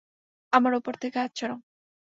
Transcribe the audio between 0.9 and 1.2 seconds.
থেকে